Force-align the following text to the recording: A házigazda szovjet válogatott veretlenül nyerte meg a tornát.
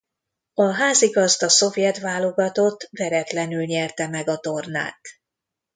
A 0.53 0.71
házigazda 0.71 1.49
szovjet 1.49 1.97
válogatott 1.99 2.89
veretlenül 2.91 3.65
nyerte 3.65 4.07
meg 4.07 4.27
a 4.27 4.37
tornát. 4.37 4.99